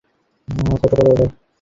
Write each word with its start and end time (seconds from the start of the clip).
কত 0.71 0.83
টাকা 0.91 1.03
চাও? 1.09 1.27